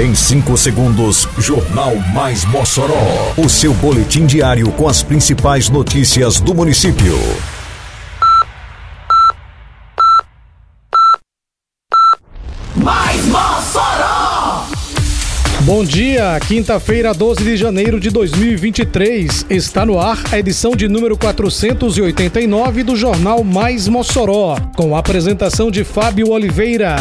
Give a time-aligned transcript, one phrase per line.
[0.00, 3.34] Em 5 segundos, Jornal Mais Mossoró.
[3.36, 7.14] O seu boletim diário com as principais notícias do município.
[12.74, 14.64] Mais Mossoró!
[15.60, 19.44] Bom dia, quinta-feira, 12 de janeiro de 2023.
[19.50, 25.70] Está no ar a edição de número 489 do Jornal Mais Mossoró, com a apresentação
[25.70, 26.96] de Fábio Oliveira.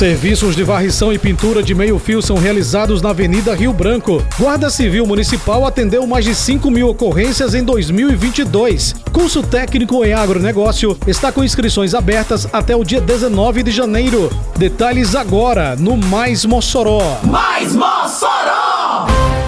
[0.00, 4.24] Serviços de varrição e pintura de meio-fio são realizados na Avenida Rio Branco.
[4.38, 8.94] Guarda Civil Municipal atendeu mais de 5 mil ocorrências em 2022.
[9.12, 14.30] Curso técnico em agronegócio está com inscrições abertas até o dia 19 de janeiro.
[14.56, 17.18] Detalhes agora no Mais Mossoró.
[17.22, 19.39] Mais Mossoró!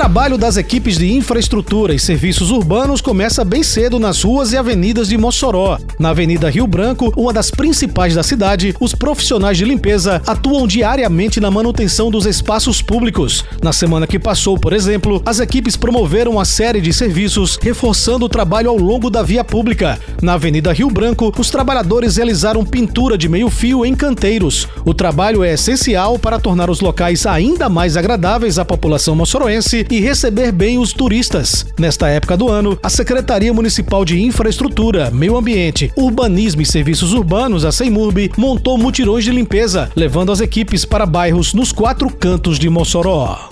[0.00, 5.08] Trabalho das equipes de infraestrutura e serviços urbanos começa bem cedo nas ruas e avenidas
[5.08, 5.78] de Mossoró.
[5.98, 11.38] Na Avenida Rio Branco, uma das principais da cidade, os profissionais de limpeza atuam diariamente
[11.38, 13.44] na manutenção dos espaços públicos.
[13.62, 18.28] Na semana que passou, por exemplo, as equipes promoveram uma série de serviços reforçando o
[18.28, 20.00] trabalho ao longo da via pública.
[20.22, 24.66] Na Avenida Rio Branco, os trabalhadores realizaram pintura de meio-fio em canteiros.
[24.82, 30.00] O trabalho é essencial para tornar os locais ainda mais agradáveis à população moçoroense e
[30.00, 31.66] receber bem os turistas.
[31.78, 37.64] Nesta época do ano, a Secretaria Municipal de Infraestrutura, Meio Ambiente, Urbanismo e Serviços Urbanos,
[37.64, 42.68] a CEMURB, montou mutirões de limpeza, levando as equipes para bairros nos quatro cantos de
[42.68, 43.48] Mossoró.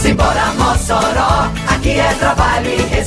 [0.00, 2.97] Simbora Mossoró, aqui é trabalho e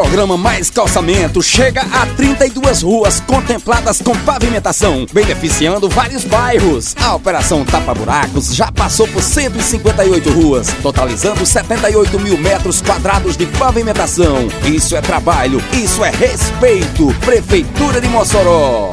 [0.00, 6.96] programa Mais Calçamento chega a 32 ruas contempladas com pavimentação, beneficiando vários bairros.
[6.96, 13.44] A operação Tapa Buracos já passou por 158 ruas, totalizando 78 mil metros quadrados de
[13.44, 14.48] pavimentação.
[14.64, 17.14] Isso é trabalho, isso é respeito.
[17.20, 18.89] Prefeitura de Mossoró.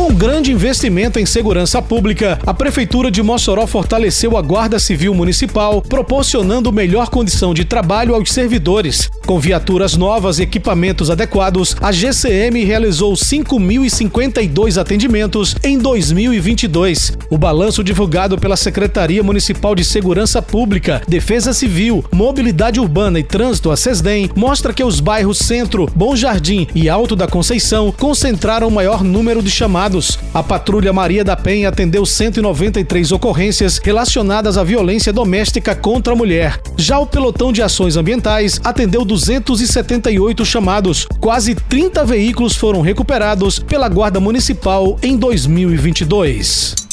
[0.00, 5.82] Com grande investimento em segurança pública, a Prefeitura de Mossoró fortaleceu a Guarda Civil Municipal,
[5.82, 9.10] proporcionando melhor condição de trabalho aos servidores.
[9.26, 17.12] Com viaturas novas e equipamentos adequados, a GCM realizou 5.052 atendimentos em 2022.
[17.28, 23.70] O balanço divulgado pela Secretaria Municipal de Segurança Pública, Defesa Civil, Mobilidade Urbana e Trânsito,
[23.70, 28.72] a SESDEM, mostra que os bairros Centro, Bom Jardim e Alto da Conceição concentraram o
[28.72, 29.50] maior número de
[29.90, 30.18] chamados.
[30.32, 36.60] A Patrulha Maria da Penha atendeu 193 ocorrências relacionadas à violência doméstica contra a mulher.
[36.76, 41.06] Já o Pelotão de Ações Ambientais atendeu 278 chamados.
[41.20, 46.90] Quase 30 veículos foram recuperados pela Guarda Municipal em 2022.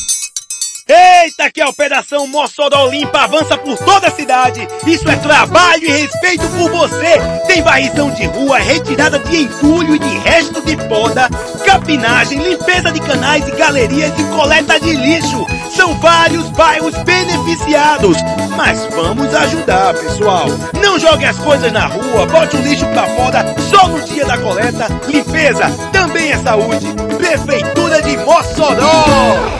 [0.89, 4.65] Eita, que a Operação Mossoró Limpa avança por toda a cidade.
[4.85, 7.19] Isso é trabalho e respeito por você.
[7.45, 11.27] Tem varrição de rua, retirada de entulho e de resto de poda,
[11.67, 15.45] capinagem, limpeza de canais e galerias e coleta de lixo.
[15.69, 18.17] São vários bairros beneficiados.
[18.55, 20.45] Mas vamos ajudar, pessoal.
[20.81, 24.37] Não jogue as coisas na rua, bote o lixo pra fora só no dia da
[24.37, 24.87] coleta.
[25.07, 26.87] Limpeza também é saúde.
[27.17, 29.56] Prefeitura de Mossoró.